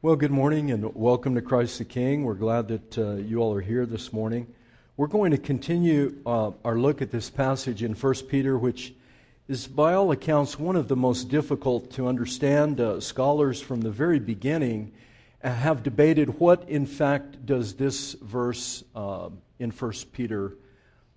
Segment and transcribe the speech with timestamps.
[0.00, 2.22] Well, good morning and welcome to Christ the King.
[2.22, 4.46] We're glad that uh, you all are here this morning.
[4.96, 8.94] We're going to continue uh, our look at this passage in 1 Peter, which
[9.48, 12.80] is, by all accounts, one of the most difficult to understand.
[12.80, 14.92] Uh, scholars from the very beginning
[15.42, 20.54] uh, have debated what, in fact, does this verse uh, in 1 Peter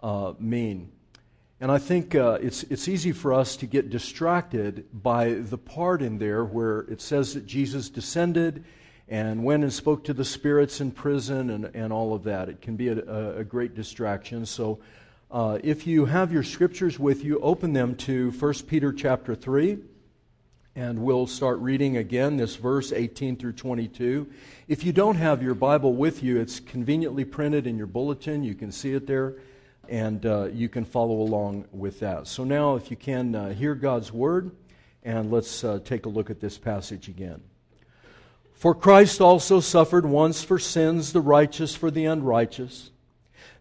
[0.01, 0.91] uh, mean.
[1.61, 6.01] And I think uh, it's, it's easy for us to get distracted by the part
[6.01, 8.63] in there where it says that Jesus descended
[9.07, 12.49] and went and spoke to the spirits in prison and, and all of that.
[12.49, 14.43] It can be a, a great distraction.
[14.47, 14.79] So
[15.29, 19.77] uh, if you have your scriptures with you, open them to 1 Peter chapter 3.
[20.75, 24.27] And we'll start reading again this verse 18 through 22.
[24.67, 28.43] If you don't have your Bible with you, it's conveniently printed in your bulletin.
[28.43, 29.35] You can see it there
[29.91, 32.25] and uh, you can follow along with that.
[32.25, 34.51] So now, if you can uh, hear God's word,
[35.03, 37.41] and let's uh, take a look at this passage again.
[38.53, 42.91] For Christ also suffered once for sins, the righteous for the unrighteous,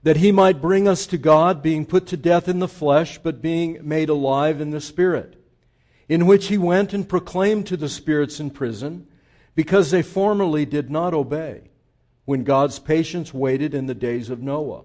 [0.04, 3.42] that he might bring us to God, being put to death in the flesh, but
[3.42, 5.34] being made alive in the Spirit,
[6.08, 9.08] in which he went and proclaimed to the spirits in prison,
[9.56, 11.62] because they formerly did not obey,
[12.24, 14.84] when God's patience waited in the days of Noah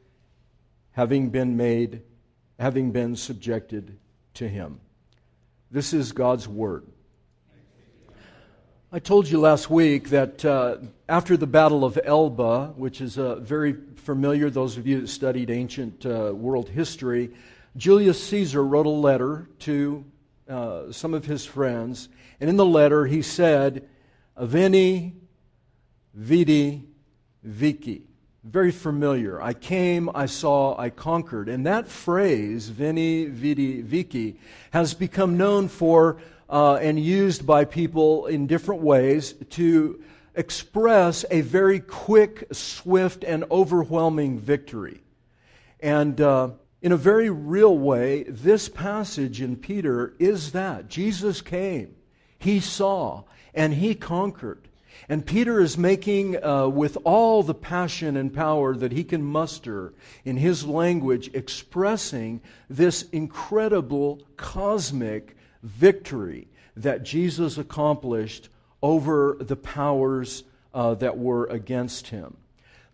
[0.91, 2.01] having been made,
[2.59, 3.97] having been subjected
[4.33, 4.79] to him.
[5.69, 6.85] This is God's Word.
[8.91, 13.35] I told you last week that uh, after the Battle of Elba, which is uh,
[13.35, 17.31] very familiar, those of you that studied ancient uh, world history,
[17.77, 20.03] Julius Caesar wrote a letter to
[20.49, 22.09] uh, some of his friends,
[22.41, 23.87] and in the letter he said,
[24.37, 25.13] Veni,
[26.13, 26.83] Vidi,
[27.43, 28.10] Vici
[28.43, 29.41] very familiar.
[29.41, 31.47] I came, I saw, I conquered.
[31.47, 34.37] And that phrase, Veni, Vidi, Vici,
[34.71, 36.17] has become known for
[36.49, 40.03] uh, and used by people in different ways to
[40.35, 45.01] express a very quick, swift, and overwhelming victory.
[45.79, 46.49] And uh,
[46.81, 50.87] in a very real way, this passage in Peter is that.
[50.87, 51.95] Jesus came,
[52.39, 54.67] he saw, and he conquered.
[55.09, 59.93] And Peter is making, uh, with all the passion and power that he can muster
[60.23, 68.49] in his language, expressing this incredible cosmic victory that Jesus accomplished
[68.81, 72.37] over the powers uh, that were against him.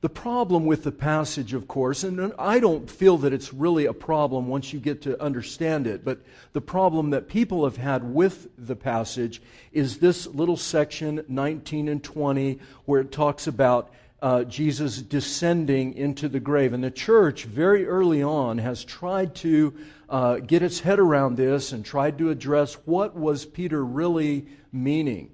[0.01, 3.93] The problem with the passage, of course, and I don't feel that it's really a
[3.93, 6.19] problem once you get to understand it, but
[6.53, 9.41] the problem that people have had with the passage
[9.71, 13.91] is this little section, 19 and 20, where it talks about
[14.21, 16.73] uh, Jesus descending into the grave.
[16.73, 19.73] And the church, very early on, has tried to
[20.09, 25.31] uh, get its head around this and tried to address what was Peter really meaning.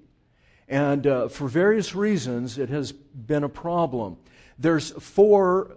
[0.68, 4.16] And uh, for various reasons, it has been a problem.
[4.58, 5.76] There's four,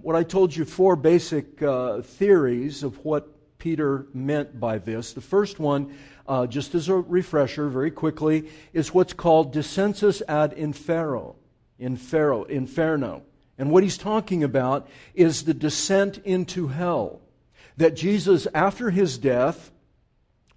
[0.00, 3.28] what I told you, four basic uh, theories of what
[3.58, 5.12] Peter meant by this.
[5.12, 5.96] The first one,
[6.26, 11.36] uh, just as a refresher, very quickly, is what's called descensus ad infero,
[11.80, 13.22] infero, inferno.
[13.58, 17.20] And what he's talking about is the descent into hell.
[17.76, 19.70] That Jesus, after his death,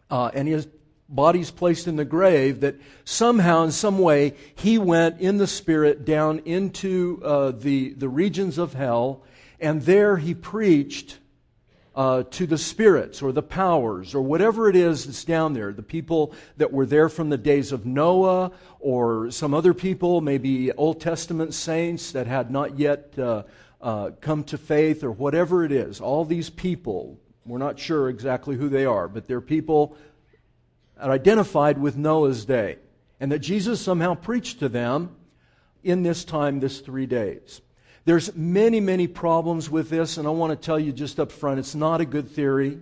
[0.10, 0.68] uh, and his
[1.08, 6.06] bodies placed in the grave, that somehow, in some way, he went in the Spirit
[6.06, 9.24] down into uh, the, the regions of hell,
[9.60, 11.20] and there he preached
[11.96, 15.72] uh, to the spirits or the powers or whatever it is that's down there.
[15.72, 20.72] The people that were there from the days of Noah or some other people, maybe
[20.74, 23.44] Old Testament saints that had not yet uh,
[23.82, 26.02] uh come to faith or whatever it is.
[26.02, 29.96] All these people, we're not sure exactly who they are, but they're people
[31.00, 32.78] are identified with Noah's day,
[33.20, 35.16] and that Jesus somehow preached to them
[35.84, 37.62] in this time, this three days.
[38.06, 41.60] There's many, many problems with this, and I want to tell you just up front
[41.60, 42.80] it's not a good theory.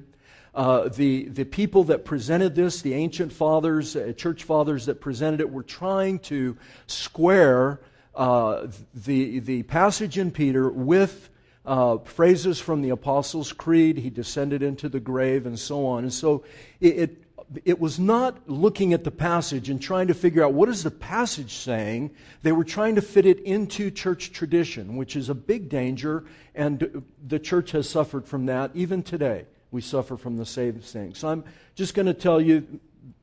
[0.53, 5.39] Uh, the, the people that presented this, the ancient fathers, uh, church fathers that presented
[5.39, 6.55] it, were trying to
[6.85, 7.79] square
[8.15, 11.29] uh, the, the passage in Peter with
[11.65, 13.97] uh, phrases from the Apostles' Creed.
[13.97, 16.03] He descended into the grave and so on.
[16.03, 16.43] And so
[16.79, 17.22] it, it
[17.65, 20.91] it was not looking at the passage and trying to figure out what is the
[20.91, 22.11] passage saying.
[22.41, 26.25] They were trying to fit it into church tradition, which is a big danger,
[26.55, 28.71] and the church has suffered from that.
[28.73, 31.13] Even today, we suffer from the same thing.
[31.13, 31.43] So I'm
[31.75, 32.79] just going to tell you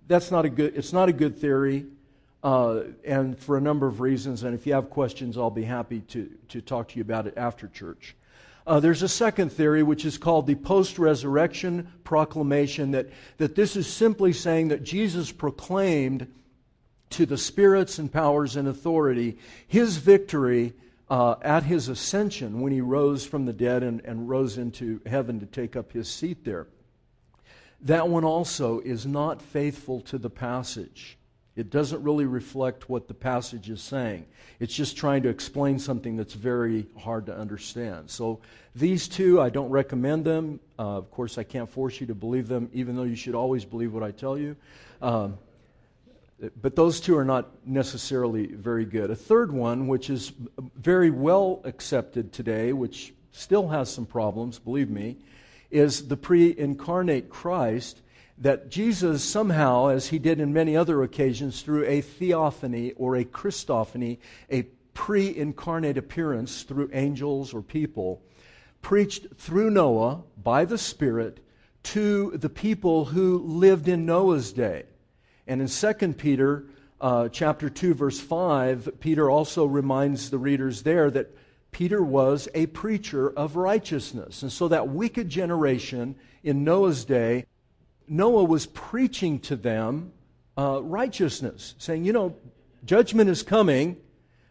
[0.07, 0.77] that's not a good.
[0.77, 1.87] It's not a good theory,
[2.43, 4.43] uh, and for a number of reasons.
[4.43, 7.35] And if you have questions, I'll be happy to to talk to you about it
[7.37, 8.17] after church.
[8.67, 13.09] Uh, there's a second theory, which is called the post resurrection proclamation, that,
[13.39, 16.27] that this is simply saying that Jesus proclaimed
[17.11, 20.73] to the spirits and powers and authority his victory
[21.09, 25.41] uh, at his ascension when he rose from the dead and, and rose into heaven
[25.41, 26.69] to take up his seat there.
[27.81, 31.19] That one also is not faithful to the passage.
[31.57, 34.27] It doesn't really reflect what the passage is saying.
[34.61, 38.11] It's just trying to explain something that's very hard to understand.
[38.11, 38.41] So,
[38.75, 40.61] these two, I don't recommend them.
[40.79, 43.65] Uh, of course, I can't force you to believe them, even though you should always
[43.65, 44.57] believe what I tell you.
[45.03, 45.39] Um,
[46.63, 49.11] but those two are not necessarily very good.
[49.11, 50.33] A third one, which is
[50.77, 55.17] very well accepted today, which still has some problems, believe me,
[55.71, 58.01] is the pre incarnate Christ
[58.41, 63.25] that Jesus somehow, as he did in many other occasions, through a theophany or a
[63.25, 64.19] Christophany,
[64.51, 64.63] a
[64.95, 68.23] pre incarnate appearance through angels or people,
[68.83, 71.41] preached through Noah by the Spirit
[71.83, 74.85] to the people who lived in Noah's day.
[75.47, 76.65] And in 2 Peter
[77.01, 81.35] uh, chapter 2, verse 5, Peter also reminds the readers there that
[81.73, 84.43] Peter was a preacher of righteousness.
[84.43, 87.47] And so that wicked generation in Noah's day
[88.11, 90.13] Noah was preaching to them
[90.59, 92.35] uh, righteousness, saying, you know,
[92.85, 93.97] judgment is coming.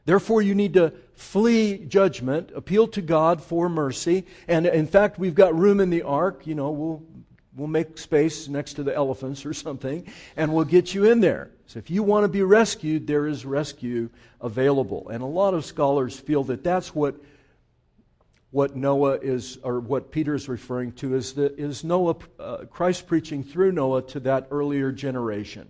[0.06, 4.26] Therefore, you need to flee judgment, appeal to God for mercy.
[4.48, 6.48] And in fact, we've got room in the ark.
[6.48, 7.04] You know, we'll,
[7.54, 10.08] we'll make space next to the elephants or something,
[10.38, 11.52] and we'll get you in there.
[11.68, 14.10] So if you want to be rescued, there is rescue
[14.40, 15.10] available.
[15.10, 17.16] And a lot of scholars feel that that's what
[18.52, 23.06] what Noah is, or what Peter is referring to, is, the, is Noah, uh, Christ
[23.06, 25.70] preaching through Noah to that earlier generation.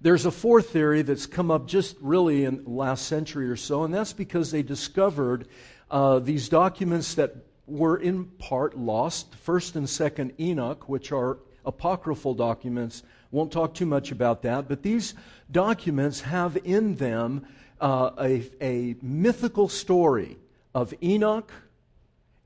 [0.00, 3.84] There's a fourth theory that's come up just really in the last century or so,
[3.84, 5.48] and that's because they discovered
[5.90, 7.34] uh, these documents that
[7.66, 13.02] were in part lost, First and Second Enoch, which are apocryphal documents.
[13.30, 15.14] Won't talk too much about that, but these
[15.50, 17.46] documents have in them
[17.80, 20.38] uh, a, a mythical story
[20.74, 21.52] of Enoch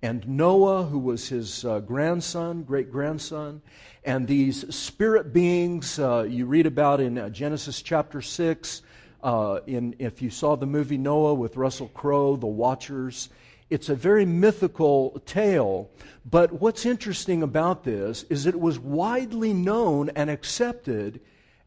[0.02, 3.62] and Noah, who was his uh, grandson, great grandson,
[4.04, 8.82] and these spirit beings uh, you read about in uh, Genesis chapter 6.
[9.22, 13.30] Uh, in, if you saw the movie Noah with Russell Crowe, The Watchers,
[13.70, 15.90] it's a very mythical tale.
[16.30, 21.20] But what's interesting about this is it was widely known and accepted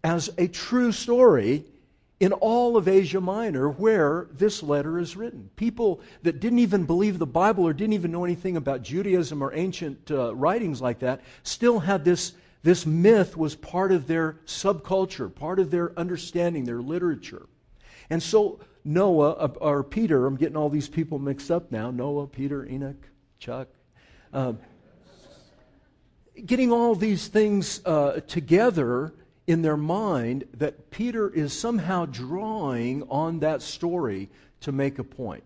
[0.04, 1.66] as a true story
[2.20, 5.50] in all of Asia Minor where this letter is written.
[5.56, 9.54] People that didn't even believe the Bible or didn't even know anything about Judaism or
[9.54, 12.34] ancient uh, writings like that still had this,
[12.64, 17.46] this myth was part of their subculture, part of their understanding, their literature.
[18.10, 22.28] And so Noah, uh, or Peter, I'm getting all these people mixed up now Noah,
[22.28, 23.68] Peter, Enoch, Chuck.
[24.34, 24.54] Uh,
[26.46, 29.14] getting all these things uh, together
[29.48, 34.30] in their mind that Peter is somehow drawing on that story
[34.60, 35.44] to make a point.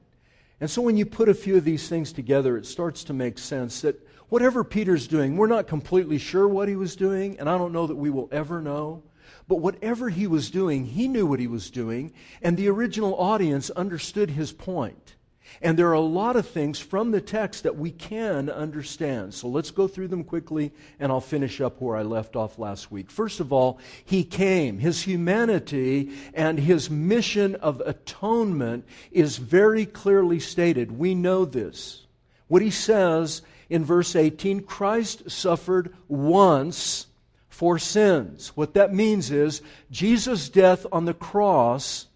[0.59, 3.37] And so when you put a few of these things together, it starts to make
[3.37, 7.57] sense that whatever Peter's doing, we're not completely sure what he was doing, and I
[7.57, 9.03] don't know that we will ever know.
[9.47, 13.69] But whatever he was doing, he knew what he was doing, and the original audience
[13.71, 15.15] understood his point.
[15.61, 19.33] And there are a lot of things from the text that we can understand.
[19.33, 22.91] So let's go through them quickly, and I'll finish up where I left off last
[22.91, 23.09] week.
[23.09, 24.79] First of all, he came.
[24.79, 30.97] His humanity and his mission of atonement is very clearly stated.
[30.97, 32.05] We know this.
[32.47, 37.07] What he says in verse 18 Christ suffered once
[37.47, 38.49] for sins.
[38.55, 42.07] What that means is Jesus' death on the cross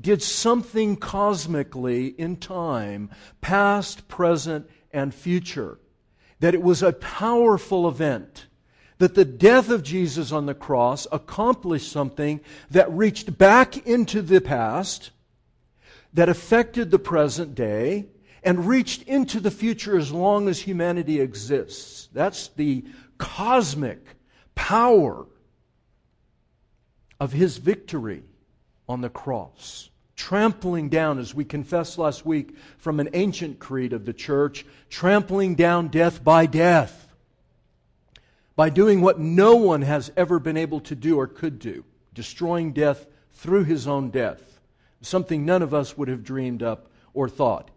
[0.00, 3.10] did something cosmically in time,
[3.40, 5.78] past, present, and future.
[6.40, 8.46] That it was a powerful event.
[8.98, 14.40] That the death of Jesus on the cross accomplished something that reached back into the
[14.40, 15.10] past,
[16.12, 18.06] that affected the present day,
[18.42, 22.08] and reached into the future as long as humanity exists.
[22.12, 22.84] That's the
[23.18, 24.06] cosmic
[24.54, 25.26] power
[27.18, 28.22] of his victory
[28.88, 34.04] on the cross, trampling down, as we confessed last week from an ancient creed of
[34.04, 37.02] the church, trampling down death by death.
[38.54, 42.72] by doing what no one has ever been able to do or could do, destroying
[42.72, 44.60] death through his own death,
[45.02, 47.70] something none of us would have dreamed up or thought.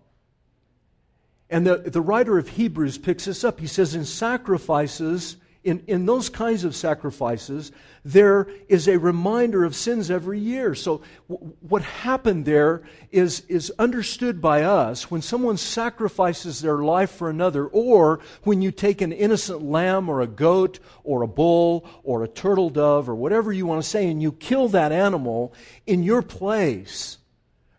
[1.49, 3.59] And the, the writer of Hebrews picks this up.
[3.59, 7.71] He says, In sacrifices, in, in those kinds of sacrifices,
[8.05, 10.73] there is a reminder of sins every year.
[10.73, 17.11] So, w- what happened there is, is understood by us when someone sacrifices their life
[17.11, 21.85] for another, or when you take an innocent lamb or a goat or a bull
[22.03, 25.53] or a turtle dove or whatever you want to say, and you kill that animal
[25.85, 27.17] in your place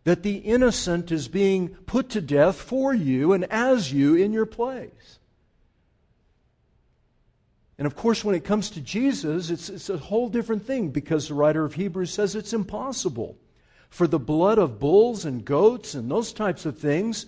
[0.05, 4.47] that the innocent is being put to death for you and as you in your
[4.47, 5.20] place.
[7.81, 11.29] And of course, when it comes to Jesus, it's, it's a whole different thing because
[11.29, 13.39] the writer of Hebrews says it's impossible
[13.89, 17.25] for the blood of bulls and goats and those types of things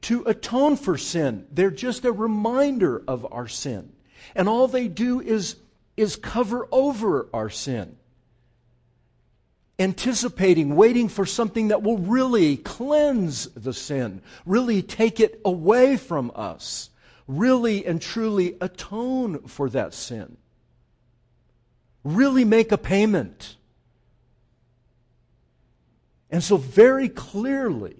[0.00, 1.46] to atone for sin.
[1.52, 3.92] They're just a reminder of our sin.
[4.34, 5.54] And all they do is,
[5.96, 7.96] is cover over our sin.
[9.78, 16.32] Anticipating, waiting for something that will really cleanse the sin, really take it away from
[16.34, 16.90] us
[17.26, 20.36] really and truly atone for that sin.
[22.02, 23.56] Really make a payment.
[26.30, 27.96] And so, very clearly,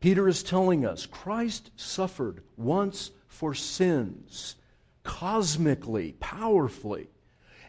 [0.00, 4.56] Peter is telling us Christ suffered once for sins,
[5.02, 7.08] cosmically, powerfully.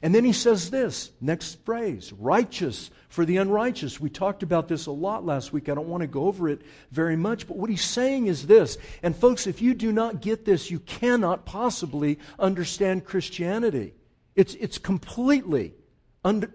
[0.03, 3.99] And then he says this next phrase righteous for the unrighteous.
[3.99, 5.69] We talked about this a lot last week.
[5.69, 8.77] I don't want to go over it very much, but what he's saying is this.
[9.03, 13.93] And folks, if you do not get this, you cannot possibly understand Christianity.
[14.35, 15.73] It's, it's completely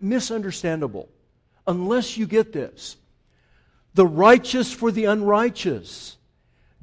[0.01, 1.09] misunderstandable
[1.67, 2.97] unless you get this.
[3.95, 6.16] The righteous for the unrighteous.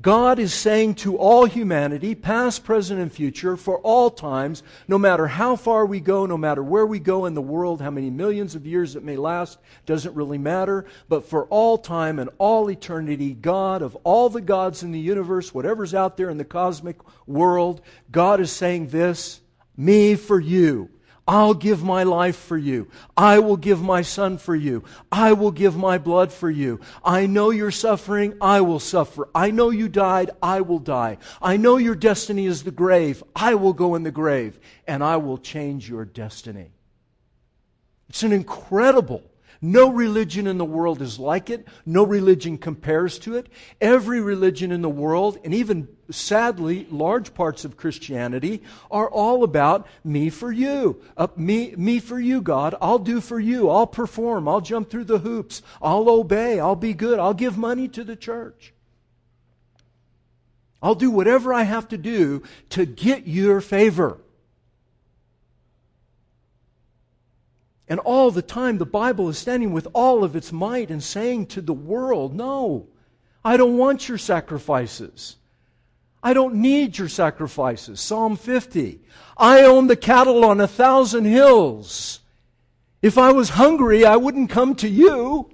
[0.02, 5.28] God is saying to all humanity, past, present, and future, for all times, no matter
[5.28, 8.56] how far we go, no matter where we go in the world, how many millions
[8.56, 13.34] of years it may last, doesn't really matter, but for all time and all eternity,
[13.34, 16.98] God of all the gods in the universe, whatever's out there in the cosmic
[17.28, 17.80] world,
[18.12, 19.42] God is saying this,
[19.78, 20.90] me for you.
[21.28, 22.90] I'll give my life for you.
[23.16, 24.84] I will give my son for you.
[25.12, 26.82] I will give my blood for you.
[27.04, 28.36] I know you're suffering.
[28.42, 29.30] I will suffer.
[29.34, 30.32] I know you died.
[30.42, 31.18] I will die.
[31.42, 33.24] I know your destiny is the grave.
[33.36, 36.72] I will go in the grave and I will change your destiny.
[38.10, 39.24] It's an incredible
[39.64, 41.66] no religion in the world is like it.
[41.86, 43.48] No religion compares to it.
[43.80, 49.88] Every religion in the world, and even sadly, large parts of Christianity, are all about
[50.04, 51.02] me for you.
[51.16, 52.76] Uh, me, me for you, God.
[52.82, 53.70] I'll do for you.
[53.70, 54.50] I'll perform.
[54.50, 55.62] I'll jump through the hoops.
[55.82, 56.60] I'll obey.
[56.60, 57.18] I'll be good.
[57.18, 58.74] I'll give money to the church.
[60.82, 64.20] I'll do whatever I have to do to get your favor.
[67.88, 71.48] And all the time, the Bible is standing with all of its might and saying
[71.48, 72.88] to the world, No,
[73.44, 75.38] I don't want your sacrifices.
[76.24, 78.00] I don't need your sacrifices.
[78.00, 79.02] Psalm 50.
[79.36, 82.22] I own the cattle on a thousand hills.
[83.02, 85.50] If I was hungry, I wouldn't come to you.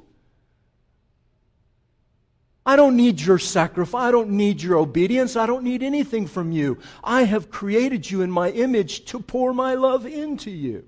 [2.63, 3.99] I don't need your sacrifice.
[3.99, 5.35] I don't need your obedience.
[5.35, 6.77] I don't need anything from you.
[7.03, 10.85] I have created you in my image to pour my love into you.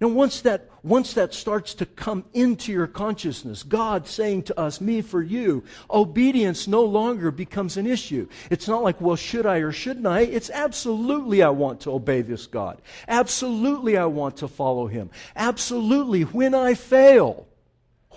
[0.00, 4.80] Now, once that, once that starts to come into your consciousness, God saying to us,
[4.80, 8.28] me for you, obedience no longer becomes an issue.
[8.50, 10.20] It's not like, well, should I or shouldn't I?
[10.20, 12.82] It's absolutely I want to obey this God.
[13.06, 15.10] Absolutely I want to follow Him.
[15.36, 17.46] Absolutely when I fail,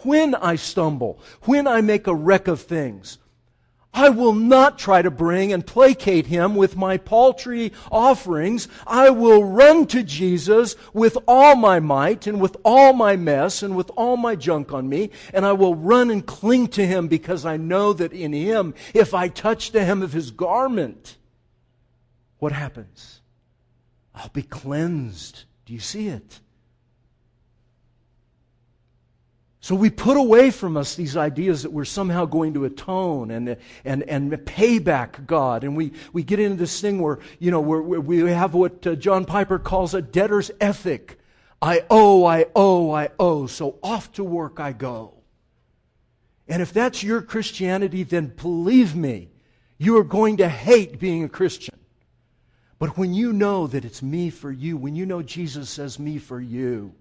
[0.03, 3.19] when I stumble, when I make a wreck of things,
[3.93, 8.67] I will not try to bring and placate him with my paltry offerings.
[8.85, 13.75] I will run to Jesus with all my might and with all my mess and
[13.75, 17.45] with all my junk on me, and I will run and cling to him because
[17.45, 21.17] I know that in him, if I touch the hem of his garment,
[22.37, 23.21] what happens?
[24.13, 25.45] I'll be cleansed.
[25.65, 26.39] Do you see it?
[29.67, 33.57] So we put away from us these ideas that we're somehow going to atone and,
[33.83, 35.65] and, and pay back God.
[35.65, 38.95] And we, we get into this thing where, you know, where, we have what uh,
[38.95, 41.19] John Piper calls a debtor's ethic.
[41.61, 45.15] I owe, I owe, I owe, so off to work I go.
[46.47, 49.31] And if that's your Christianity, then believe me,
[49.77, 51.77] you are going to hate being a Christian.
[52.79, 56.19] But when you know that it's me for you, when you know Jesus says me
[56.19, 56.95] for you,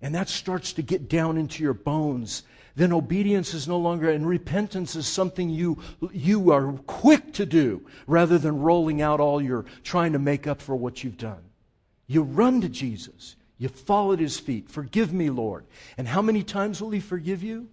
[0.00, 2.42] and that starts to get down into your bones,
[2.74, 5.78] then obedience is no longer, and repentance is something you,
[6.12, 10.60] you are quick to do rather than rolling out all your trying to make up
[10.60, 11.42] for what you've done.
[12.06, 13.36] You run to Jesus.
[13.58, 14.68] You fall at his feet.
[14.68, 15.64] Forgive me, Lord.
[15.96, 17.68] And how many times will he forgive you?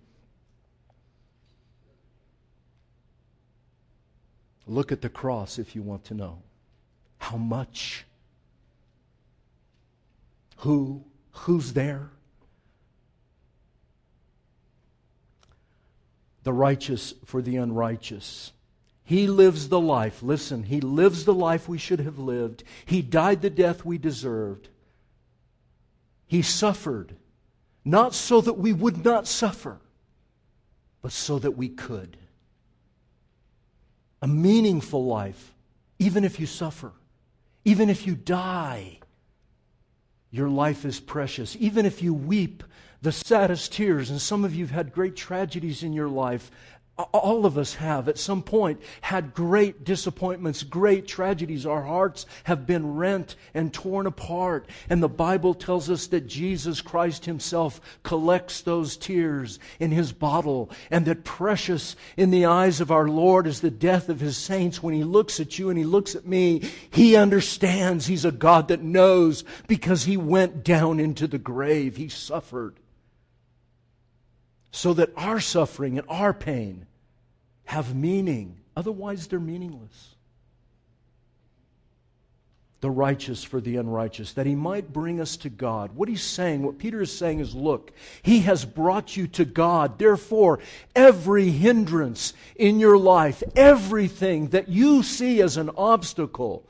[4.66, 6.42] Look at the cross if you want to know.
[7.18, 8.06] How much?
[10.58, 11.04] Who?
[11.34, 12.10] Who's there?
[16.44, 18.52] The righteous for the unrighteous.
[19.04, 20.24] He lives the life.
[20.24, 22.64] Listen, he lives the life we should have lived.
[22.86, 24.70] He died the death we deserved.
[26.26, 27.16] He suffered,
[27.84, 29.80] not so that we would not suffer,
[31.02, 32.18] but so that we could.
[34.22, 35.54] A meaningful life,
[36.00, 36.94] even if you suffer,
[37.66, 39.00] even if you die,
[40.34, 41.56] your life is precious.
[41.60, 42.64] Even if you weep
[43.04, 46.50] the saddest tears, and some of you have had great tragedies in your life,
[46.96, 51.66] all of us have at some point had great disappointments, great tragedies.
[51.66, 54.70] Our hearts have been rent and torn apart.
[54.90, 60.70] And the Bible tells us that Jesus Christ Himself collects those tears in His bottle,
[60.92, 64.84] and that precious in the eyes of our Lord is the death of His saints.
[64.84, 68.68] When He looks at you and He looks at me, He understands He's a God
[68.68, 71.96] that knows because He went down into the grave.
[71.96, 72.76] He suffered
[74.74, 76.88] so that our suffering and our pain
[77.66, 78.58] have meaning.
[78.76, 80.16] Otherwise, they're meaningless.
[82.82, 85.96] The righteous for the unrighteous, that he might bring us to God.
[85.96, 87.92] What he's saying, what Peter is saying is look,
[88.24, 90.00] he has brought you to God.
[90.00, 90.60] Therefore,
[90.96, 96.68] every hindrance in your life, everything that you see as an obstacle,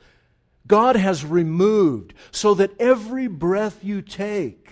[0.67, 4.62] God has removed so that every breath you take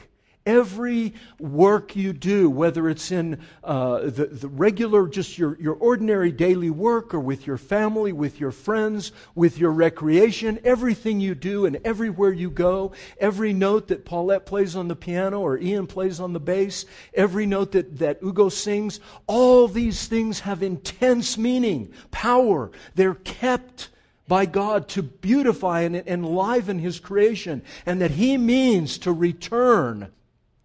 [0.44, 6.32] Every work you do, whether it's in uh, the, the regular, just your, your ordinary
[6.32, 11.68] daily work, or with your family, with your friends, with your recreation, everything you do
[11.68, 16.20] and everywhere you go, every note that Paulette plays on the piano or Ian plays
[16.20, 21.94] on the bass, every note that, that Ugo sings, all these things have intense meaning,
[22.10, 22.72] power.
[22.96, 23.90] They're kept
[24.28, 30.12] by God to beautify and enliven His creation, and that He means to return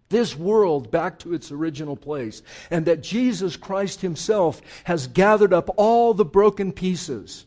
[0.09, 2.41] this world back to its original place,
[2.71, 7.45] and that Jesus Christ Himself has gathered up all the broken pieces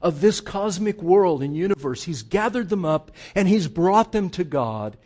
[0.00, 2.02] of this cosmic world and universe.
[2.02, 4.96] He's gathered them up and He's brought them to God.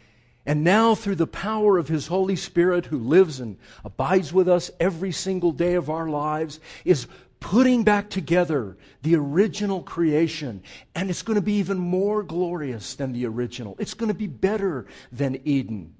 [0.49, 4.71] And now, through the power of His Holy Spirit, who lives and abides with us
[4.79, 7.09] every single day of our lives, is
[7.41, 10.63] putting back together the original creation.
[10.95, 13.75] And it's going to be even more glorious than the original.
[13.81, 15.96] It's going to be better than Eden.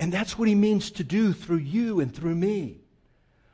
[0.00, 2.80] And that's what he means to do through you and through me.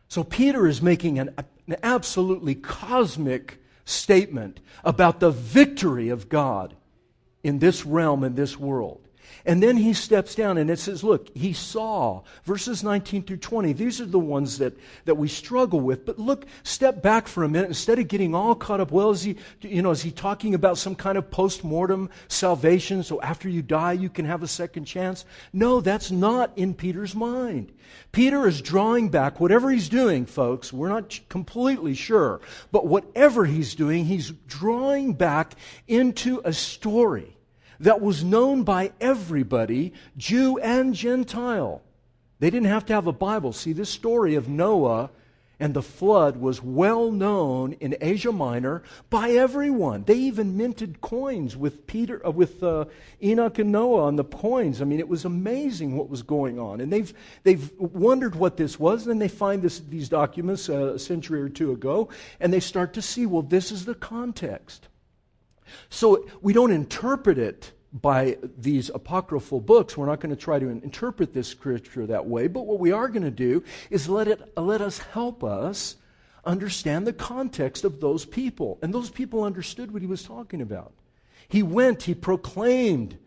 [0.09, 1.35] So Peter is making an,
[1.67, 6.77] an absolutely cosmic statement about the victory of God
[7.43, 9.06] in this realm, in this world.
[9.47, 13.73] And then he steps down and it says, look, he saw, verses 19 through 20,
[13.75, 16.05] these are the ones that, that we struggle with.
[16.05, 17.69] But look, step back for a minute.
[17.69, 20.79] Instead of getting all caught up, well, is he, you know, is he talking about
[20.79, 23.05] some kind of post-mortem salvation?
[23.05, 25.25] So after you die, you can have a second chance?
[25.53, 27.73] No, that's not in Peter's mind.
[28.11, 32.41] Peter is drawing back, whatever he's doing, folks, we're not completely sure,
[32.73, 35.55] but whatever he's doing, he's drawing back
[35.87, 37.36] into a story
[37.81, 41.83] that was known by everybody, Jew and Gentile.
[42.39, 43.53] They didn't have to have a Bible.
[43.53, 45.11] See, this story of Noah
[45.59, 50.05] and the flood was well known in Asia Minor by everyone.
[50.05, 52.85] They even minted coins with Peter, uh, with uh,
[53.23, 54.83] Enoch and Noah on the coins.
[54.83, 57.13] I mean, it was amazing what was going on, and they've
[57.43, 59.07] they've wondered what this was.
[59.07, 62.93] And they find this, these documents uh, a century or two ago, and they start
[62.95, 64.89] to see, well, this is the context.
[65.89, 69.97] So we don't interpret it by these apocryphal books.
[69.97, 73.09] We're not going to try to interpret this scripture that way, but what we are
[73.09, 75.97] going to do is let, it, let us help us
[76.45, 78.79] understand the context of those people.
[78.83, 80.93] And those people understood what he was talking about.
[81.49, 83.19] He went, he proclaimed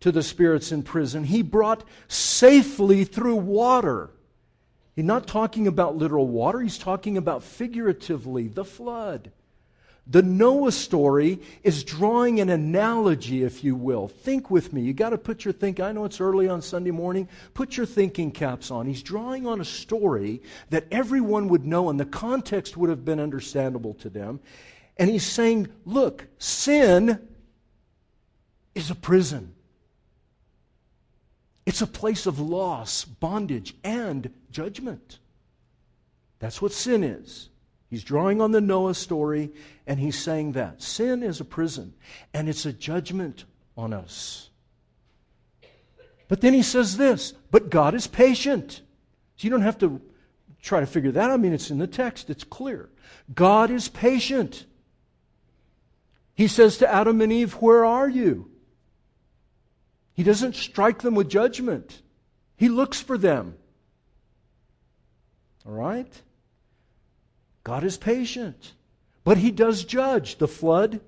[0.00, 4.10] to the spirits in prison, he brought safely through water.
[4.96, 9.30] He's not talking about literal water, he's talking about figuratively the flood.
[10.08, 14.08] The Noah story is drawing an analogy, if you will.
[14.08, 14.82] Think with me.
[14.82, 15.78] You got to put your think.
[15.78, 17.28] I know it's early on Sunday morning.
[17.54, 18.86] Put your thinking caps on.
[18.86, 23.20] He's drawing on a story that everyone would know, and the context would have been
[23.20, 24.40] understandable to them.
[24.96, 27.20] And he's saying, look, sin
[28.74, 29.54] is a prison.
[31.64, 35.20] It's a place of loss, bondage, and judgment.
[36.40, 37.50] That's what sin is.
[37.92, 39.52] He's drawing on the Noah story,
[39.86, 40.80] and he's saying that.
[40.80, 41.92] Sin is a prison,
[42.32, 43.44] and it's a judgment
[43.76, 44.48] on us.
[46.26, 48.80] But then he says this, but God is patient.
[49.36, 50.00] So you don't have to
[50.62, 51.32] try to figure that out.
[51.32, 52.88] I mean, it's in the text, it's clear.
[53.34, 54.64] God is patient.
[56.34, 58.50] He says to Adam and Eve, Where are you?
[60.14, 62.00] He doesn't strike them with judgment,
[62.56, 63.56] He looks for them.
[65.66, 66.22] All right?
[67.64, 68.72] God is patient,
[69.24, 70.36] but He does judge.
[70.36, 71.00] The flood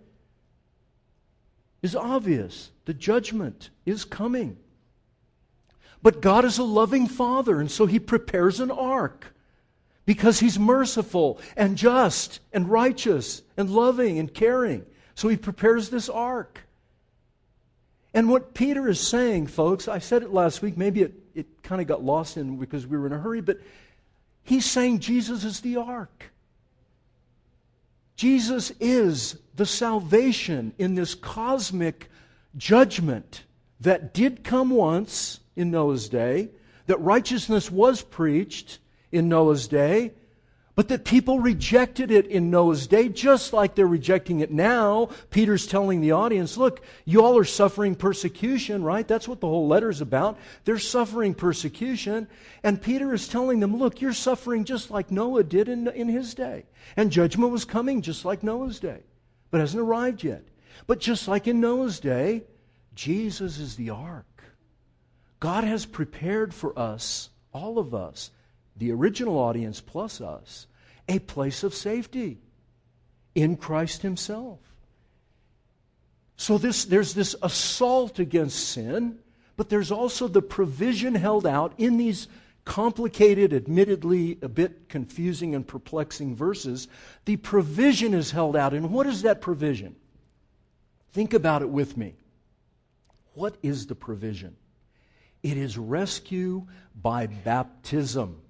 [1.82, 4.56] is obvious, the judgment is coming.
[6.02, 9.34] But God is a loving Father, and so He prepares an ark
[10.06, 14.84] because He's merciful and just and righteous and loving and caring.
[15.14, 16.60] So He prepares this ark.
[18.14, 21.80] And what Peter is saying, folks, I said it last week, maybe it, it kind
[21.80, 23.58] of got lost in because we were in a hurry, but
[24.44, 26.30] he's saying Jesus is the ark.
[28.16, 32.10] Jesus is the salvation in this cosmic
[32.56, 33.44] judgment
[33.80, 36.50] that did come once in Noah's day,
[36.86, 38.78] that righteousness was preached
[39.10, 40.12] in Noah's day,
[40.76, 45.10] but that people rejected it in Noah's day, just like they're rejecting it now.
[45.30, 49.06] Peter's telling the audience, look, you all are suffering persecution, right?
[49.06, 50.36] That's what the whole letter is about.
[50.64, 52.26] They're suffering persecution.
[52.64, 56.34] And Peter is telling them, look, you're suffering just like Noah did in, in his
[56.34, 56.64] day.
[56.96, 59.00] And judgment was coming just like Noah's day,
[59.52, 60.42] but hasn't arrived yet.
[60.88, 62.42] But just like in Noah's day,
[62.96, 64.26] Jesus is the ark.
[65.38, 68.30] God has prepared for us, all of us,
[68.76, 70.66] the original audience plus us,
[71.08, 72.38] a place of safety
[73.34, 74.60] in Christ Himself.
[76.36, 79.18] So this, there's this assault against sin,
[79.56, 82.28] but there's also the provision held out in these
[82.64, 86.88] complicated, admittedly a bit confusing and perplexing verses.
[87.24, 88.72] The provision is held out.
[88.72, 89.96] And what is that provision?
[91.12, 92.14] Think about it with me.
[93.34, 94.56] What is the provision?
[95.42, 96.66] It is rescue
[97.00, 98.40] by baptism.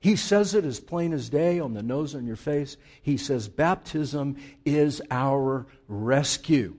[0.00, 2.78] He says it as plain as day on the nose on your face.
[3.02, 6.76] He says baptism is our rescue.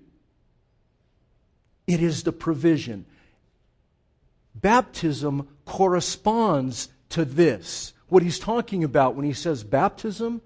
[1.86, 3.06] It is the provision.
[4.56, 7.94] Baptism corresponds to this.
[8.08, 10.42] What he's talking about when he says baptism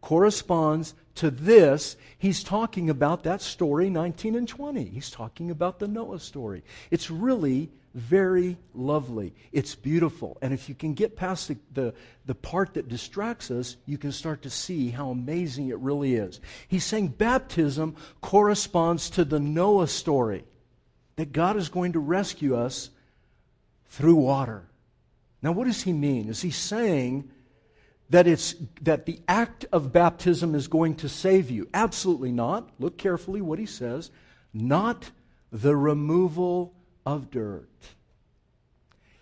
[0.00, 4.84] corresponds to this, he's talking about that story 19 and 20.
[4.84, 6.64] He's talking about the Noah story.
[6.90, 9.34] It's really very lovely.
[9.52, 10.36] It's beautiful.
[10.42, 11.94] And if you can get past the, the,
[12.26, 16.40] the, part that distracts us, you can start to see how amazing it really is.
[16.66, 20.44] He's saying baptism corresponds to the Noah story
[21.14, 22.90] that God is going to rescue us
[23.86, 24.64] through water.
[25.40, 26.28] Now, what does he mean?
[26.28, 27.30] Is he saying
[28.10, 31.68] that, it's, that the act of baptism is going to save you?
[31.72, 32.70] Absolutely not.
[32.80, 34.10] Look carefully what he says.
[34.52, 35.12] Not
[35.52, 36.74] the removal
[37.06, 37.68] of dirt.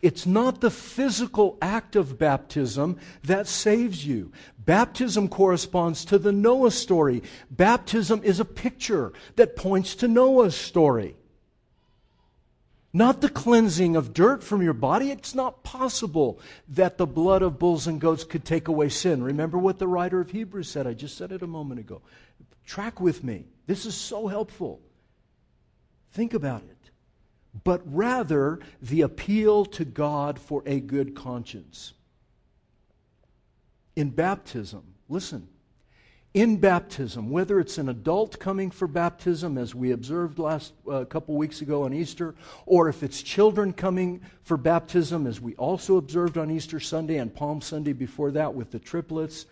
[0.02, 4.32] It's not the physical act of baptism that saves you.
[4.58, 7.22] Baptism corresponds to the Noah story.
[7.50, 11.14] Baptism is a picture that points to Noah's story.
[12.92, 15.12] Not the cleansing of dirt from your body.
[15.12, 19.22] It's not possible that the blood of bulls and goats could take away sin.
[19.22, 20.86] Remember what the writer of Hebrews said?
[20.86, 22.02] I just said it a moment ago.
[22.66, 23.46] Track with me.
[23.66, 24.80] This is so helpful.
[26.10, 26.71] Think about it
[27.64, 31.92] but rather the appeal to God for a good conscience.
[33.94, 35.48] In baptism, listen,
[36.34, 41.36] in baptism, whether it's an adult coming for baptism, as we observed last uh, couple
[41.36, 42.34] weeks ago on Easter,
[42.64, 47.34] or if it's children coming for baptism, as we also observed on Easter Sunday and
[47.34, 49.44] Palm Sunday before that with the triplets,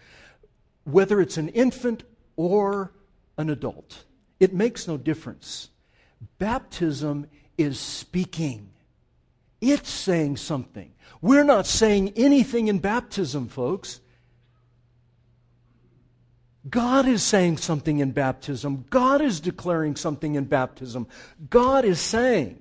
[0.84, 2.02] whether it's an infant
[2.36, 2.92] or
[3.36, 4.04] an adult,
[4.38, 5.68] it makes no difference.
[6.38, 7.26] Baptism
[7.62, 8.70] is speaking.
[9.60, 10.92] It's saying something.
[11.20, 14.00] We're not saying anything in baptism, folks.
[16.68, 18.84] God is saying something in baptism.
[18.90, 21.06] God is declaring something in baptism.
[21.48, 22.58] God is saying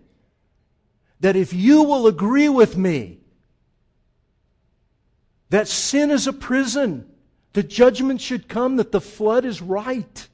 [1.20, 3.20] that if you will agree with me
[5.50, 7.10] that sin is a prison,
[7.54, 10.28] the judgment should come, that the flood is right,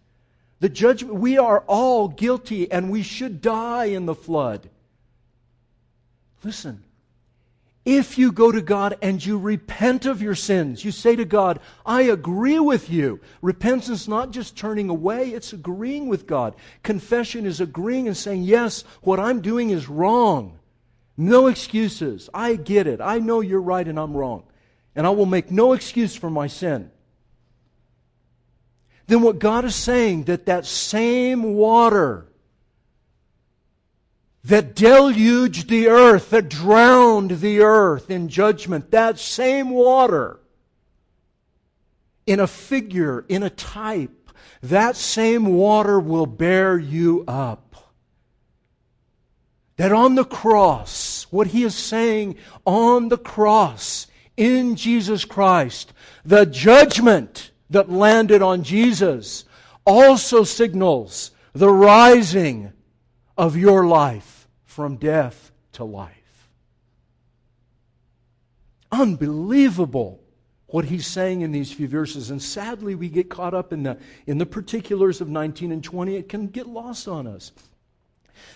[0.59, 4.69] the judgment, we are all guilty and we should die in the flood.
[6.43, 6.83] Listen,
[7.85, 11.59] if you go to God and you repent of your sins, you say to God,
[11.85, 13.19] I agree with you.
[13.43, 16.55] Repentance is not just turning away, it's agreeing with God.
[16.81, 20.57] Confession is agreeing and saying, Yes, what I'm doing is wrong.
[21.17, 22.29] No excuses.
[22.33, 23.01] I get it.
[23.01, 24.43] I know you're right and I'm wrong.
[24.95, 26.91] And I will make no excuse for my sin.
[29.07, 32.25] Then what God is saying that that same water
[34.45, 40.39] that deluged the earth, that drowned the earth in judgment, that same water
[42.27, 47.75] in a figure, in a type, that same water will bear you up.
[49.77, 55.91] That on the cross, what he is saying on the cross in Jesus Christ,
[56.23, 59.43] the judgment that landed on Jesus
[59.85, 62.71] also signals the rising
[63.37, 66.49] of your life from death to life.
[68.93, 70.21] Unbelievable
[70.67, 72.29] what he's saying in these few verses.
[72.29, 76.15] And sadly, we get caught up in the, in the particulars of 19 and 20.
[76.15, 77.51] It can get lost on us.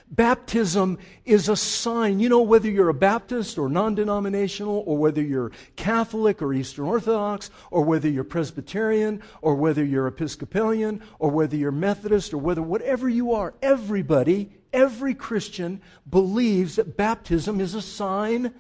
[0.10, 2.20] Baptism is a sign.
[2.20, 6.86] You know, whether you're a Baptist or non denominational, or whether you're Catholic or Eastern
[6.86, 12.62] Orthodox, or whether you're Presbyterian, or whether you're Episcopalian, or whether you're Methodist, or whether
[12.62, 18.54] whatever you are, everybody, every Christian believes that baptism is a sign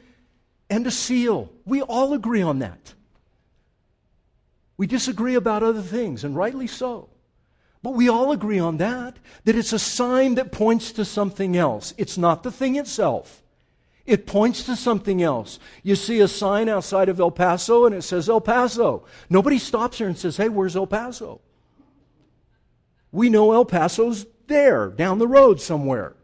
[0.69, 1.51] and a seal.
[1.65, 2.93] We all agree on that.
[4.77, 7.09] We disagree about other things, and rightly so.
[7.81, 11.93] But we all agree on that, that it's a sign that points to something else.
[11.97, 13.41] It's not the thing itself.
[14.05, 15.59] It points to something else.
[15.83, 19.05] You see a sign outside of El Paso and it says El Paso.
[19.29, 21.41] Nobody stops there and says, hey, where's El Paso?
[23.11, 26.15] We know El Paso's there, down the road somewhere.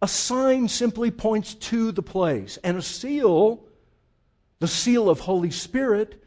[0.00, 2.58] A sign simply points to the place.
[2.64, 3.64] And a seal,
[4.60, 6.21] the seal of Holy Spirit,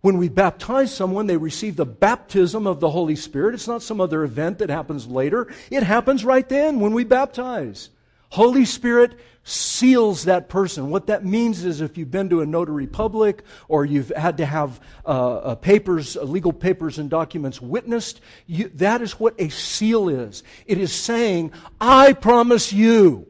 [0.00, 3.54] when we baptize someone, they receive the baptism of the Holy Spirit.
[3.54, 5.52] It's not some other event that happens later.
[5.70, 7.90] It happens right then when we baptize.
[8.30, 10.90] Holy Spirit seals that person.
[10.90, 14.46] What that means is if you've been to a notary public or you've had to
[14.46, 19.48] have uh, uh, papers, uh, legal papers and documents witnessed, you, that is what a
[19.48, 20.42] seal is.
[20.66, 23.26] It is saying, I promise you,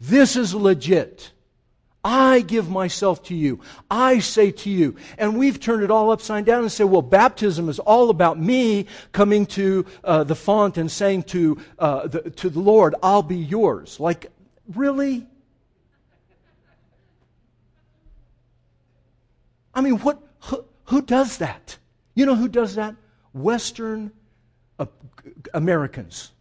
[0.00, 1.32] this is legit.
[2.04, 3.60] I give myself to you.
[3.90, 4.96] I say to you.
[5.16, 8.86] And we've turned it all upside down and said, well, baptism is all about me
[9.12, 13.38] coming to uh, the font and saying to, uh, the, to the Lord, I'll be
[13.38, 13.98] yours.
[13.98, 14.30] Like,
[14.74, 15.26] really?
[19.74, 21.78] I mean, what, who, who does that?
[22.14, 22.94] You know who does that?
[23.32, 24.12] Western
[24.78, 24.86] uh,
[25.54, 26.32] Americans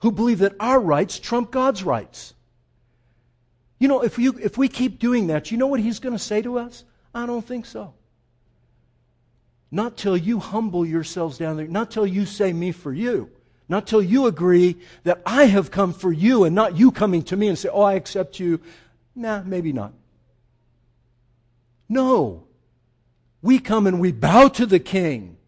[0.00, 2.34] who believe that our rights trump God's rights.
[3.80, 6.22] You know, if, you, if we keep doing that, you know what he's going to
[6.22, 6.84] say to us?
[7.12, 7.94] I don't think so.
[9.72, 13.30] Not till you humble yourselves down there, not till you say me for you,
[13.68, 17.36] not till you agree that I have come for you and not you coming to
[17.36, 18.60] me and say, oh, I accept you.
[19.14, 19.92] Nah, maybe not.
[21.88, 22.44] No.
[23.42, 25.38] We come and we bow to the king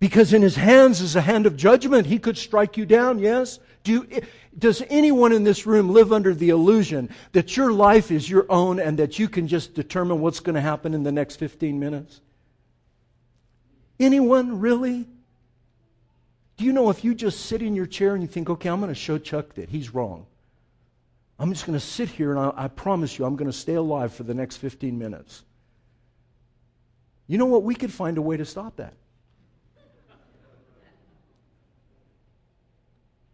[0.00, 2.08] because in his hands is a hand of judgment.
[2.08, 3.60] He could strike you down, yes?
[3.84, 4.22] Do you,
[4.58, 8.78] does anyone in this room live under the illusion that your life is your own
[8.78, 12.20] and that you can just determine what's going to happen in the next 15 minutes?
[13.98, 15.06] Anyone really?
[16.56, 18.80] Do you know if you just sit in your chair and you think, okay, I'm
[18.80, 20.26] going to show Chuck that he's wrong.
[21.38, 23.74] I'm just going to sit here and I, I promise you I'm going to stay
[23.74, 25.44] alive for the next 15 minutes.
[27.26, 27.62] You know what?
[27.62, 28.94] We could find a way to stop that.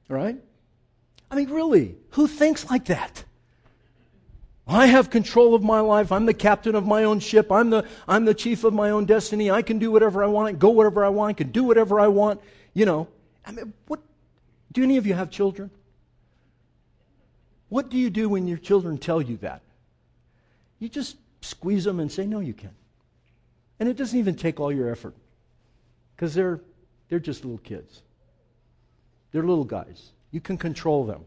[0.08, 0.36] Right?
[1.30, 3.24] I mean, really, who thinks like that?
[4.66, 6.12] I have control of my life.
[6.12, 7.50] I'm the captain of my own ship.
[7.50, 9.50] I'm the, I'm the chief of my own destiny.
[9.50, 12.08] I can do whatever I want, go wherever I want, I can do whatever I
[12.08, 12.40] want.
[12.74, 13.08] You know,
[13.46, 14.00] I mean, what,
[14.72, 15.70] do any of you have children?
[17.70, 19.62] What do you do when your children tell you that?
[20.78, 22.74] You just squeeze them and say, no, you can't."
[23.80, 25.14] And it doesn't even take all your effort
[26.14, 26.60] because they're,
[27.08, 28.02] they're just little kids.
[29.32, 30.10] They're little guys.
[30.30, 31.24] You can control them.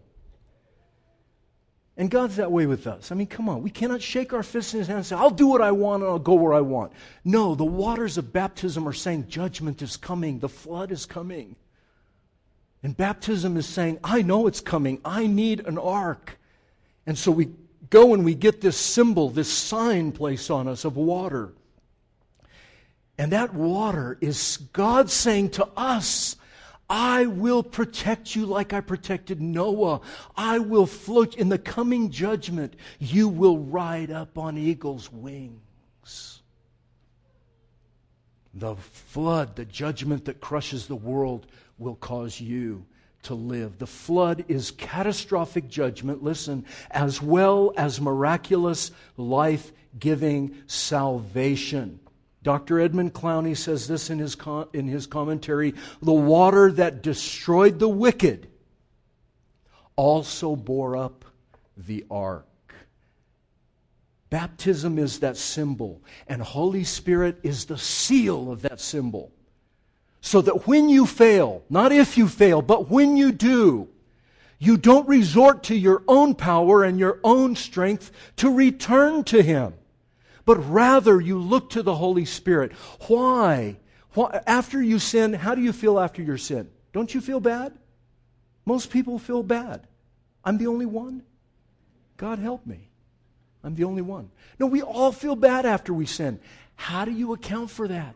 [1.97, 3.11] And God's that way with us.
[3.11, 3.61] I mean, come on.
[3.61, 6.03] We cannot shake our fists in his hand and say, I'll do what I want
[6.03, 6.93] and I'll go where I want.
[7.23, 11.55] No, the waters of baptism are saying judgment is coming, the flood is coming.
[12.81, 14.99] And baptism is saying, I know it's coming.
[15.05, 16.39] I need an ark.
[17.05, 17.49] And so we
[17.89, 21.53] go and we get this symbol, this sign placed on us of water.
[23.17, 26.35] And that water is God saying to us,
[26.93, 30.01] I will protect you like I protected Noah.
[30.35, 32.75] I will float in the coming judgment.
[32.99, 36.41] You will ride up on eagle's wings.
[38.53, 42.85] The flood, the judgment that crushes the world, will cause you
[43.23, 43.77] to live.
[43.77, 52.00] The flood is catastrophic judgment, listen, as well as miraculous life giving salvation.
[52.43, 52.79] Dr.
[52.79, 57.89] Edmund Clowney says this in his, com- in his commentary the water that destroyed the
[57.89, 58.47] wicked
[59.95, 61.25] also bore up
[61.77, 62.47] the ark.
[64.31, 69.31] Baptism is that symbol, and Holy Spirit is the seal of that symbol.
[70.21, 73.89] So that when you fail, not if you fail, but when you do,
[74.57, 79.73] you don't resort to your own power and your own strength to return to Him,
[80.45, 82.71] but rather you look to the Holy Spirit.
[83.07, 83.77] Why?
[84.13, 84.41] Why?
[84.45, 86.69] After you sin, how do you feel after your sin?
[86.93, 87.73] Don't you feel bad?
[88.65, 89.87] Most people feel bad.
[90.43, 91.23] I'm the only one.
[92.17, 92.89] God help me.
[93.63, 94.31] I'm the only one.
[94.59, 96.39] No, we all feel bad after we sin.
[96.75, 98.15] How do you account for that?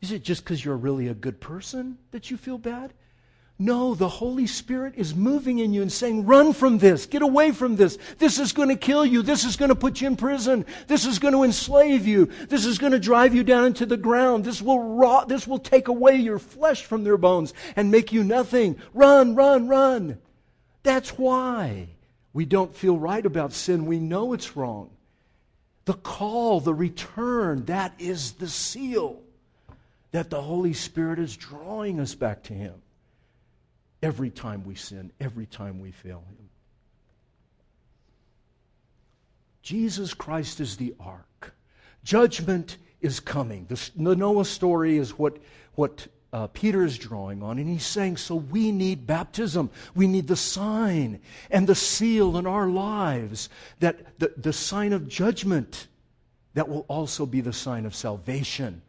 [0.00, 2.92] Is it just because you're really a good person that you feel bad?
[3.62, 7.52] No, the Holy Spirit is moving in you and saying, run from this, get away
[7.52, 7.98] from this.
[8.16, 9.20] This is going to kill you.
[9.20, 10.64] This is going to put you in prison.
[10.86, 12.30] This is going to enslave you.
[12.48, 14.44] This is going to drive you down into the ground.
[14.44, 18.24] This will rot, this will take away your flesh from their bones and make you
[18.24, 18.78] nothing.
[18.94, 20.16] Run, run, run.
[20.82, 21.88] That's why
[22.32, 23.84] we don't feel right about sin.
[23.84, 24.88] We know it's wrong.
[25.84, 29.20] The call, the return, that is the seal
[30.12, 32.80] that the Holy Spirit is drawing us back to Him
[34.02, 36.48] every time we sin, every time we fail Him.
[39.62, 41.54] Jesus Christ is the ark.
[42.02, 43.66] Judgment is coming.
[43.68, 45.38] The, Noah story is what,
[45.74, 47.58] what uh, Peter is drawing on.
[47.58, 49.70] And he's saying, so we need baptism.
[49.94, 53.48] We need the sign and the seal in our lives,
[53.80, 55.88] that the, the sign of judgment
[56.54, 58.82] that will also be the sign of salvation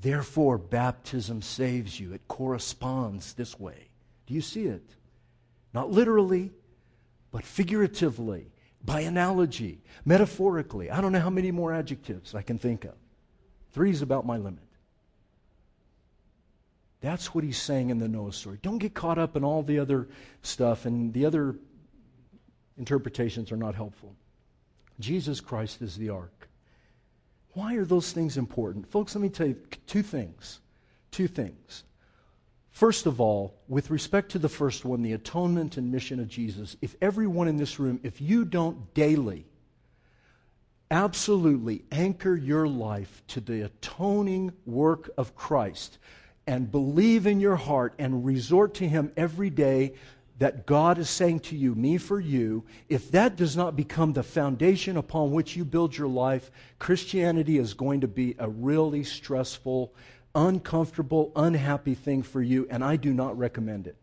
[0.00, 2.14] Therefore, baptism saves you.
[2.14, 3.89] It corresponds this way.
[4.30, 4.94] Do you see it?
[5.74, 6.52] Not literally,
[7.32, 10.88] but figuratively, by analogy, metaphorically.
[10.88, 12.94] I don't know how many more adjectives I can think of.
[13.72, 14.62] Three is about my limit.
[17.00, 18.60] That's what he's saying in the Noah story.
[18.62, 20.06] Don't get caught up in all the other
[20.42, 21.56] stuff, and the other
[22.78, 24.14] interpretations are not helpful.
[25.00, 26.48] Jesus Christ is the ark.
[27.54, 28.86] Why are those things important?
[28.92, 29.56] Folks, let me tell you
[29.88, 30.60] two things.
[31.10, 31.82] Two things.
[32.70, 36.76] First of all, with respect to the first one, the atonement and mission of Jesus,
[36.80, 39.46] if everyone in this room, if you don't daily,
[40.90, 45.98] absolutely anchor your life to the atoning work of Christ
[46.46, 49.94] and believe in your heart and resort to Him every day
[50.38, 54.22] that God is saying to you, me for you, if that does not become the
[54.22, 59.94] foundation upon which you build your life, Christianity is going to be a really stressful,
[60.34, 63.96] uncomfortable, unhappy thing for you, and I do not recommend it.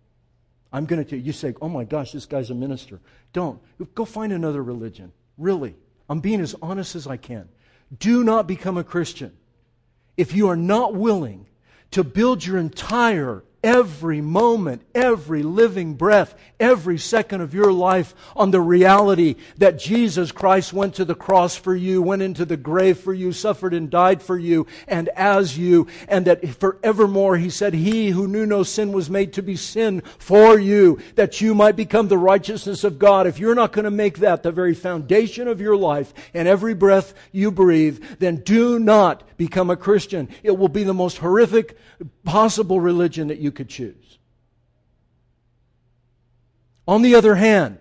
[0.71, 2.99] I'm going to tell you, you say, oh my gosh, this guy's a minister.
[3.33, 3.59] Don't.
[3.95, 5.13] Go find another religion.
[5.37, 5.75] Really.
[6.09, 7.49] I'm being as honest as I can.
[7.97, 9.37] Do not become a Christian
[10.17, 11.45] if you are not willing
[11.91, 18.49] to build your entire every moment, every living breath, every second of your life on
[18.49, 22.97] the reality that Jesus Christ went to the cross for you, went into the grave
[22.97, 27.73] for you, suffered and died for you and as you, and that forevermore he said,
[27.73, 31.75] He who knew no sin was made to be sin for you, that you might
[31.75, 33.27] become the righteousness of God.
[33.27, 36.73] If you're not going to make that the very foundation of your life and every
[36.73, 40.30] breath you breathe, then do not become a Christian.
[40.41, 41.77] It will be the most horrific
[42.23, 44.19] possible religion that you could choose.
[46.87, 47.79] On the other hand,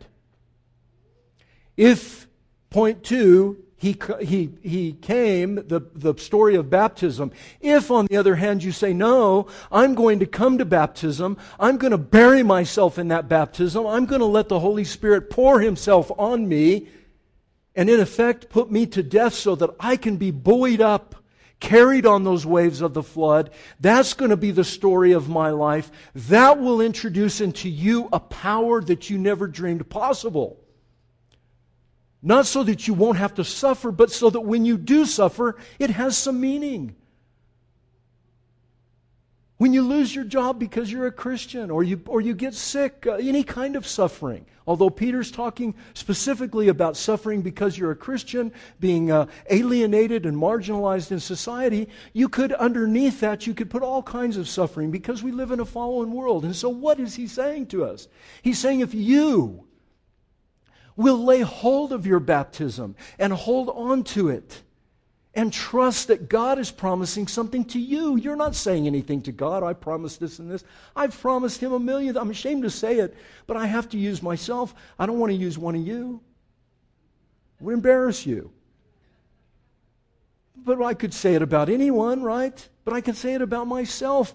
[1.77, 2.27] if,
[2.71, 7.31] point two, he, he, he came, the, the story of baptism.
[7.61, 11.77] If, on the other hand, you say, no, I'm going to come to baptism, I'm
[11.77, 15.61] going to bury myself in that baptism, I'm going to let the Holy Spirit pour
[15.61, 16.89] himself on me,
[17.75, 21.16] and in effect put me to death so that I can be buoyed up
[21.61, 23.51] carried on those waves of the flood.
[23.81, 25.91] That's going to be the story of my life.
[26.15, 30.61] That will introduce into you a power that you never dreamed possible.
[32.23, 35.57] Not so that you won't have to suffer, but so that when you do suffer,
[35.79, 36.97] it has some meaning.
[39.59, 43.07] When you lose your job because you're a Christian, or you, or you get sick,
[43.07, 44.45] uh, any kind of suffering.
[44.67, 51.11] Although Peter's talking specifically about suffering because you're a Christian, being uh, alienated and marginalized
[51.11, 55.31] in society, you could, underneath that, you could put all kinds of suffering because we
[55.31, 56.45] live in a fallen world.
[56.45, 58.09] And so, what is he saying to us?
[58.43, 59.67] He's saying if you
[60.97, 64.63] will lay hold of your baptism and hold on to it,
[65.37, 68.17] and trust that God is promising something to you.
[68.17, 69.63] You're not saying anything to God.
[69.63, 70.65] I promised this and this.
[70.97, 72.17] I've promised him a million.
[72.17, 73.15] I'm ashamed to say it,
[73.47, 74.75] but I have to use myself.
[74.99, 76.23] I don't want to use one of you.
[77.61, 78.51] It would embarrass you.
[80.57, 82.67] But I could say it about anyone, right?
[82.87, 84.33] But I can say it about myself.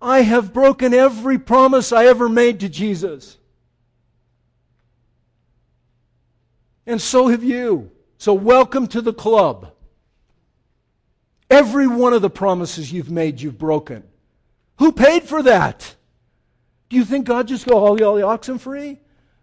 [0.00, 3.38] I have broken every promise I ever made to Jesus.
[6.86, 7.90] And so have you.
[8.18, 9.73] So welcome to the club.
[11.50, 14.02] Every one of the promises you've made, you've broken.
[14.78, 15.94] Who paid for that?
[16.88, 18.98] Do you think God just go all the, all the oxen free?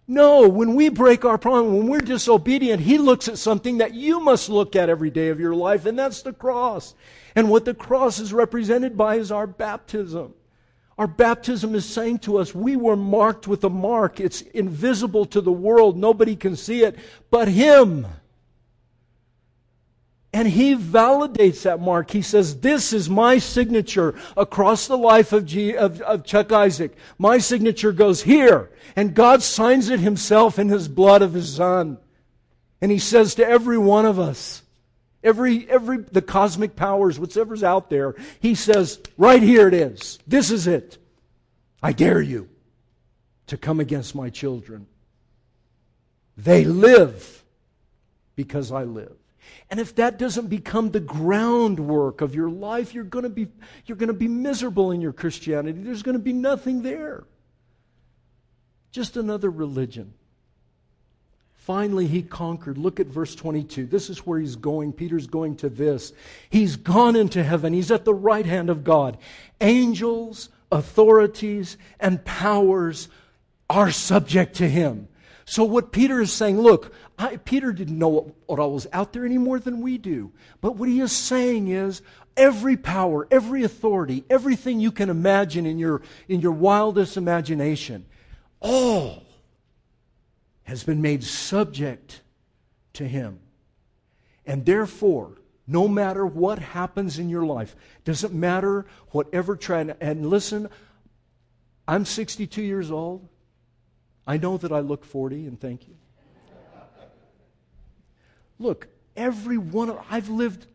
[0.07, 4.19] No, when we break our promise, when we're disobedient, He looks at something that you
[4.19, 6.95] must look at every day of your life, and that's the cross.
[7.35, 10.33] And what the cross is represented by is our baptism.
[10.97, 14.19] Our baptism is saying to us, we were marked with a mark.
[14.19, 15.97] It's invisible to the world.
[15.97, 16.97] Nobody can see it
[17.29, 18.05] but Him.
[20.34, 22.11] And he validates that mark.
[22.11, 26.95] He says, This is my signature across the life of, G, of, of, Chuck Isaac.
[27.17, 28.69] My signature goes here.
[28.95, 31.97] And God signs it himself in his blood of his son.
[32.79, 34.63] And he says to every one of us,
[35.21, 40.17] every, every, the cosmic powers, whatever's out there, he says, Right here it is.
[40.25, 40.97] This is it.
[41.84, 42.47] I dare you
[43.47, 44.88] to come against my children.
[46.38, 47.43] They live
[48.36, 49.20] because I live.
[49.72, 53.47] And if that doesn't become the groundwork of your life, you're going to be,
[53.86, 55.82] you're going to be miserable in your Christianity.
[55.82, 57.24] There's going to be nothing there.
[58.91, 60.13] Just another religion.
[61.53, 62.78] Finally, he conquered.
[62.78, 63.86] Look at verse 22.
[63.86, 64.91] This is where he's going.
[64.91, 66.11] Peter's going to this.
[66.49, 67.72] He's gone into heaven.
[67.72, 69.17] He's at the right hand of God.
[69.61, 73.07] Angels, authorities, and powers
[73.69, 75.07] are subject to him.
[75.51, 79.11] So, what Peter is saying, look, I, Peter didn't know what, what all was out
[79.11, 80.31] there any more than we do.
[80.61, 82.01] But what he is saying is
[82.37, 88.05] every power, every authority, everything you can imagine in your, in your wildest imagination,
[88.61, 89.25] all
[90.63, 92.21] has been made subject
[92.93, 93.41] to him.
[94.45, 95.33] And therefore,
[95.67, 97.75] no matter what happens in your life,
[98.05, 100.69] doesn't matter whatever trying and listen,
[101.89, 103.27] I'm 62 years old.
[104.26, 105.95] I know that I look 40 and thank you.
[108.59, 110.67] Look, every one of I've lived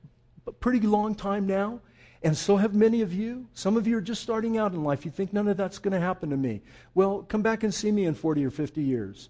[0.47, 1.80] a pretty long time now,
[2.22, 3.47] and so have many of you.
[3.55, 5.05] Some of you are just starting out in life.
[5.05, 6.62] You think none of that's going to happen to me.
[6.94, 9.28] Well, come back and see me in 40 or 50 years.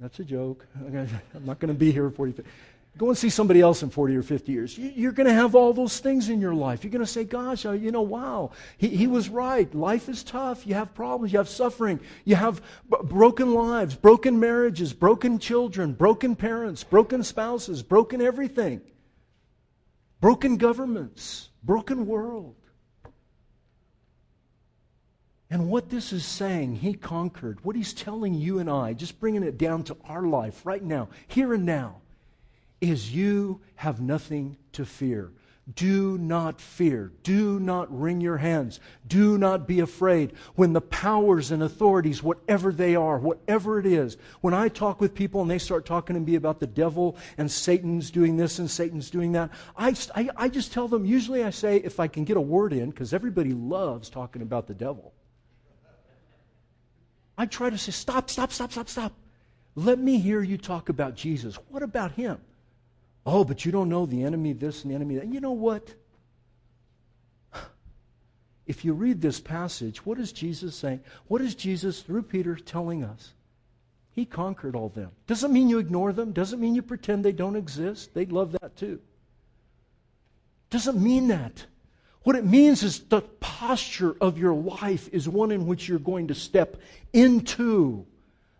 [0.00, 0.66] That's a joke.
[0.76, 2.32] I'm not going to be here for 40.
[2.32, 2.50] 50.
[2.98, 4.76] Go and see somebody else in 40 or 50 years.
[4.76, 6.84] You're going to have all those things in your life.
[6.84, 9.72] You're going to say, gosh, uh, you know, wow, he, he was right.
[9.74, 10.66] Life is tough.
[10.66, 11.32] You have problems.
[11.32, 12.00] You have suffering.
[12.24, 12.60] You have
[12.90, 18.80] b- broken lives, broken marriages, broken children, broken parents, broken spouses, broken everything,
[20.20, 22.56] broken governments, broken world.
[25.48, 27.64] And what this is saying, he conquered.
[27.64, 31.08] What he's telling you and I, just bringing it down to our life right now,
[31.28, 31.96] here and now
[32.80, 35.32] is you have nothing to fear.
[35.74, 37.12] Do not fear.
[37.22, 38.80] Do not wring your hands.
[39.06, 40.32] Do not be afraid.
[40.54, 45.14] When the powers and authorities, whatever they are, whatever it is, when I talk with
[45.14, 48.68] people and they start talking to me about the devil and Satan's doing this and
[48.68, 52.24] Satan's doing that, I, I, I just tell them, usually I say, if I can
[52.24, 55.12] get a word in, because everybody loves talking about the devil.
[57.38, 59.12] I try to say, stop, stop, stop, stop, stop.
[59.76, 61.56] Let me hear you talk about Jesus.
[61.68, 62.40] What about him?
[63.32, 65.32] Oh, but you don't know the enemy this and the enemy that.
[65.32, 65.94] You know what?
[68.66, 71.00] If you read this passage, what is Jesus saying?
[71.28, 73.32] What is Jesus, through Peter, telling us?
[74.10, 75.12] He conquered all them.
[75.28, 76.32] Doesn't mean you ignore them.
[76.32, 78.14] Doesn't mean you pretend they don't exist.
[78.14, 79.00] They'd love that too.
[80.70, 81.66] Doesn't mean that.
[82.24, 86.28] What it means is the posture of your life is one in which you're going
[86.28, 86.78] to step
[87.12, 88.06] into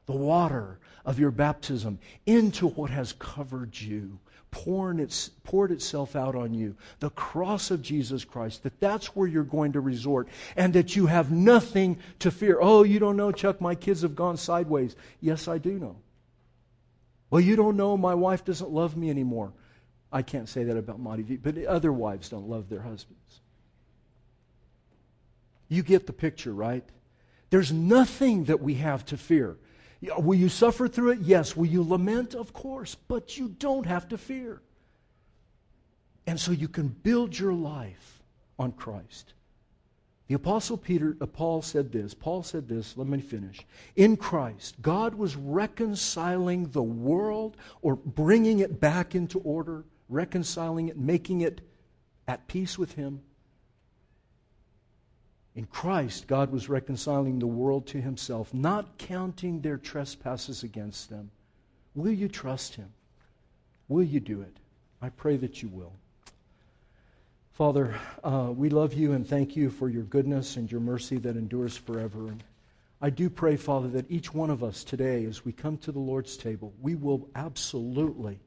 [0.07, 6.35] the water of your baptism, into what has covered you pouring its, poured itself out
[6.35, 10.73] on you, the cross of Jesus Christ, that that's where you're going to resort, and
[10.75, 12.59] that you have nothing to fear.
[12.61, 14.97] Oh, you don't know, Chuck, my kids have gone sideways.
[15.21, 15.97] Yes, I do know.
[17.31, 19.53] Well, you don't know, my wife doesn't love me anymore.
[20.13, 23.41] I can't say that about Monty V, but other wives don't love their husbands.
[25.69, 26.85] You get the picture, right?
[27.51, 29.57] There's nothing that we have to fear.
[30.03, 31.21] Will you suffer through it?
[31.21, 31.57] Yes.
[31.57, 32.35] Will you lament?
[32.35, 32.95] Of course.
[32.95, 34.63] But you don't have to fear.
[36.27, 38.23] And so you can build your life
[38.59, 39.35] on Christ.
[40.29, 42.15] The apostle Peter uh, Paul said this.
[42.15, 43.67] Paul said this, let me finish.
[43.97, 49.85] In Christ, God was reconciling the world or bringing it back into order.
[50.09, 51.61] reconciling it, making it
[52.29, 53.23] at peace with Him.
[55.57, 61.31] In Christ, God was reconciling the world to Himself, not counting their trespasses against them.
[61.95, 62.93] Will you trust Him?
[63.89, 64.57] Will you do it?
[65.03, 65.93] I pray that you will.
[67.53, 71.37] Father, uh, we love you and thank you for your goodness and your mercy that
[71.37, 72.29] endures forever.
[72.29, 72.43] And
[73.03, 75.99] I do pray, Father, that each one of us today, as we come to the
[75.99, 78.39] Lord's table, we will absolutely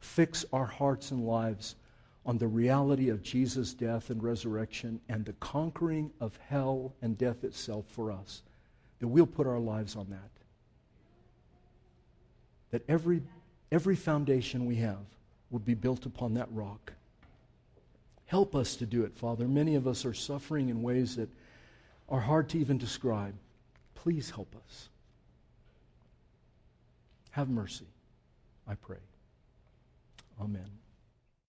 [0.00, 1.76] fix our hearts and lives
[2.24, 7.42] on the reality of Jesus' death and resurrection and the conquering of hell and death
[7.42, 8.42] itself for us.
[9.00, 10.30] That we'll put our lives on that.
[12.70, 13.22] That every,
[13.72, 15.04] every foundation we have
[15.50, 16.92] would be built upon that rock.
[18.26, 19.46] Help us to do it, Father.
[19.46, 21.28] Many of us are suffering in ways that
[22.08, 23.34] are hard to even describe.
[23.94, 24.88] Please help us.
[27.32, 27.86] Have mercy,
[28.68, 28.98] I pray.
[30.40, 30.81] Amen.